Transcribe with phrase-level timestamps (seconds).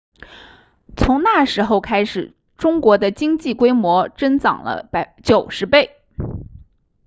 [0.97, 5.95] 从那时候开始中国的经济规模增长了90倍